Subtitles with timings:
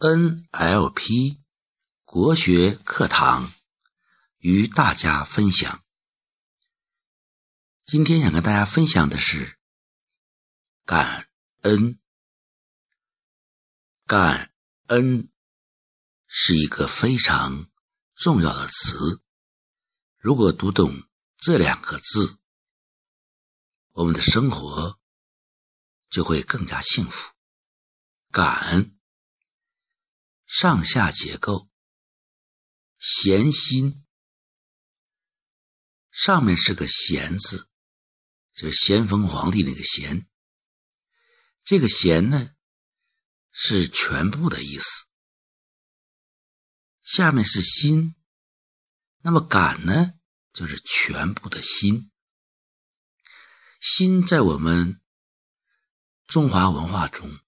[0.00, 1.42] NLP
[2.06, 3.52] 国学课堂
[4.38, 5.84] 与大家分享。
[7.84, 9.58] 今天想跟大家分享的是
[10.86, 11.28] 感
[11.60, 12.00] 恩。
[14.06, 14.54] 感
[14.86, 15.30] 恩
[16.26, 17.70] 是一个非常
[18.14, 19.22] 重要的词。
[20.16, 22.38] 如果读懂这两个字，
[23.90, 24.98] 我们的生活
[26.08, 27.34] 就会更加幸福。
[28.30, 28.96] 感恩。
[30.52, 31.70] 上下结构，
[32.98, 34.04] 咸心，
[36.10, 37.68] 上面是个咸字，
[38.52, 40.28] 就咸丰皇帝那个咸。
[41.64, 42.56] 这个咸呢，
[43.52, 45.06] 是全部的意思。
[47.00, 48.16] 下面是心，
[49.18, 50.14] 那么感呢，
[50.52, 52.10] 就是全部的心。
[53.80, 55.00] 心在我们
[56.26, 57.38] 中华文化中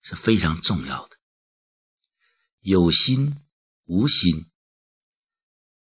[0.00, 1.17] 是非常重要的。
[2.60, 3.44] 有心
[3.84, 4.50] 无心，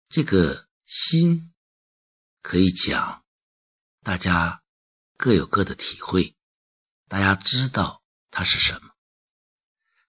[0.09, 1.55] 这个心
[2.43, 3.25] 可以讲，
[4.03, 4.65] 大家
[5.17, 6.37] 各有各的体会，
[7.07, 8.97] 大家知道它是什么。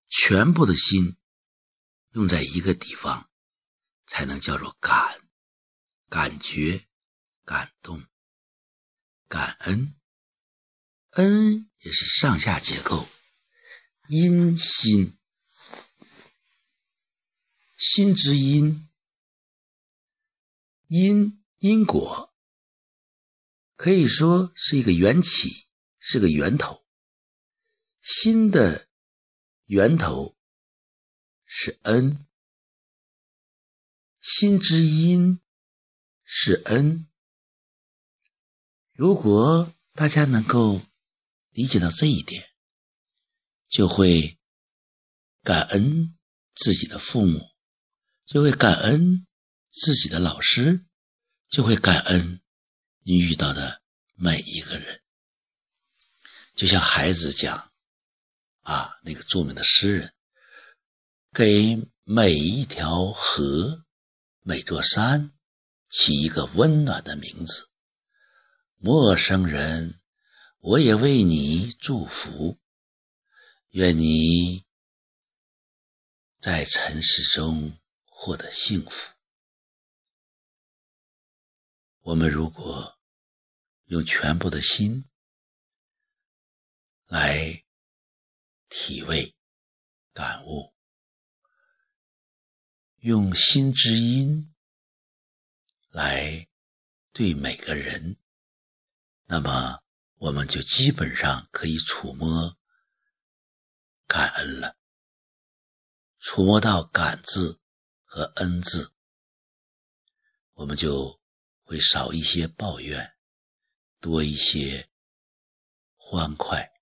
[0.10, 1.18] 全部的心
[2.14, 3.30] 用在一个地方，
[4.08, 5.30] 才能叫做感，
[6.10, 6.88] 感觉、
[7.46, 8.04] 感动、
[9.28, 9.96] 感恩。
[11.12, 13.08] 恩也是上下结构，
[14.08, 15.19] 因心。
[17.80, 18.90] 心之因，
[20.88, 22.36] 因因果，
[23.78, 26.86] 可以说是一个缘起，是个源头。
[28.02, 28.90] 心的
[29.64, 30.38] 源头
[31.46, 32.28] 是恩，
[34.20, 35.40] 心之因
[36.26, 37.08] 是恩。
[38.92, 40.82] 如果大家能够
[41.52, 42.50] 理解到这一点，
[43.70, 44.38] 就会
[45.44, 46.20] 感恩
[46.54, 47.58] 自己的父母。
[48.30, 49.26] 就会感恩
[49.72, 50.86] 自己的老师，
[51.50, 52.42] 就会感恩
[53.00, 53.82] 你遇到的
[54.14, 55.02] 每一个人。
[56.56, 57.72] 就像孩子讲
[58.62, 60.14] 啊，那个著名的诗人，
[61.34, 63.84] 给每一条河、
[64.42, 65.32] 每座山
[65.90, 67.68] 起一个温暖的名字。
[68.78, 70.00] 陌生人，
[70.60, 72.60] 我也为你祝福，
[73.70, 74.66] 愿你
[76.40, 77.76] 在尘世中。
[78.22, 79.14] 获得幸福。
[82.02, 83.00] 我们如果
[83.86, 85.10] 用全部的心
[87.06, 87.64] 来
[88.68, 89.38] 体味、
[90.12, 90.76] 感悟，
[92.98, 94.54] 用心之音
[95.88, 96.50] 来
[97.14, 98.18] 对每个人，
[99.28, 99.82] 那么
[100.16, 102.58] 我们就基本上可以触摸
[104.06, 104.78] 感恩了，
[106.20, 107.62] 触摸到感字。
[108.12, 108.92] 和恩字，
[110.54, 111.22] 我们就
[111.62, 113.16] 会少一些抱怨，
[114.00, 114.90] 多一些
[115.96, 116.74] 欢快。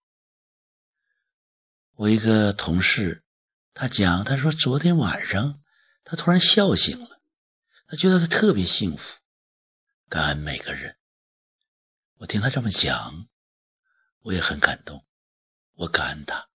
[1.96, 3.26] 我一个同事，
[3.74, 5.62] 他讲，他说昨天晚上
[6.06, 7.22] 他突然笑醒了，
[7.88, 9.20] 他觉得他特别幸福，
[10.08, 10.98] 感恩每个人。
[12.20, 13.28] 我听他这么讲，
[14.20, 15.06] 我也很感动，
[15.74, 16.50] 我感恩他，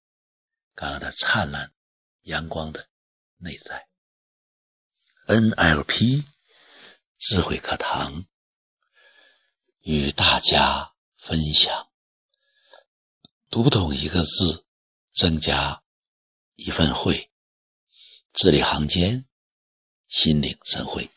[0.74, 1.74] 感恩他灿烂
[2.22, 2.88] 阳光的
[3.36, 3.91] 内在。
[5.32, 6.26] NLP
[7.18, 8.26] 智慧课堂
[9.80, 11.90] 与大家分享：
[13.48, 14.66] 读懂一个字，
[15.10, 15.82] 增加
[16.56, 17.30] 一份慧；
[18.34, 19.26] 字里行间，
[20.06, 21.08] 心领神会。